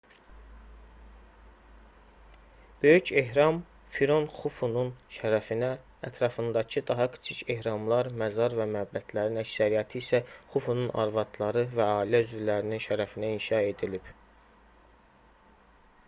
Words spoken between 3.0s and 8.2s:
ehram firon xufunun şərəfinə ətrafındakı daha kiçik ehramlar